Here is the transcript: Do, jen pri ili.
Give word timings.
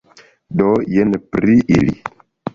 Do, 0.61 0.71
jen 0.95 1.13
pri 1.37 1.59
ili. 1.77 1.95